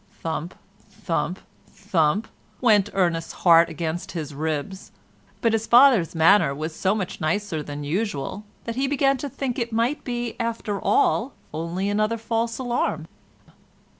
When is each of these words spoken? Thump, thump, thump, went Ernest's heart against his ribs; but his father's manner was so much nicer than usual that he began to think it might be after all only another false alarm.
Thump, 0.21 0.55
thump, 0.89 1.41
thump, 1.67 2.27
went 2.59 2.89
Ernest's 2.91 3.33
heart 3.45 3.69
against 3.69 4.13
his 4.13 4.33
ribs; 4.33 4.91
but 5.41 5.53
his 5.53 5.67
father's 5.67 6.15
manner 6.15 6.55
was 6.55 6.75
so 6.75 6.95
much 6.95 7.21
nicer 7.21 7.61
than 7.61 7.83
usual 7.83 8.43
that 8.63 8.75
he 8.75 8.87
began 8.87 9.17
to 9.17 9.29
think 9.29 9.59
it 9.59 9.71
might 9.71 10.03
be 10.03 10.35
after 10.39 10.81
all 10.83 11.33
only 11.53 11.87
another 11.87 12.17
false 12.17 12.57
alarm. 12.57 13.05